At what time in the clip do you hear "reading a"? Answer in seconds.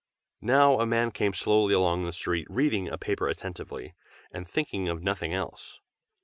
2.49-2.97